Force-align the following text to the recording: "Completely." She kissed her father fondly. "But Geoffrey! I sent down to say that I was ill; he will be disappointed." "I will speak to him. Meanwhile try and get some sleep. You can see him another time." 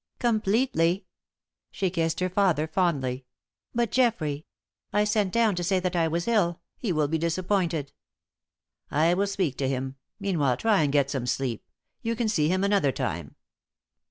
"Completely." 0.17 1.05
She 1.69 1.91
kissed 1.91 2.21
her 2.21 2.29
father 2.29 2.65
fondly. 2.67 3.23
"But 3.75 3.91
Geoffrey! 3.91 4.47
I 4.91 5.03
sent 5.03 5.31
down 5.31 5.53
to 5.53 5.63
say 5.63 5.79
that 5.79 5.95
I 5.95 6.07
was 6.07 6.27
ill; 6.27 6.59
he 6.75 6.91
will 6.91 7.07
be 7.07 7.19
disappointed." 7.19 7.93
"I 8.89 9.13
will 9.13 9.27
speak 9.27 9.57
to 9.59 9.69
him. 9.69 9.97
Meanwhile 10.19 10.57
try 10.57 10.81
and 10.81 10.91
get 10.91 11.11
some 11.11 11.27
sleep. 11.27 11.67
You 12.01 12.15
can 12.15 12.29
see 12.29 12.49
him 12.49 12.63
another 12.63 12.91
time." 12.91 13.35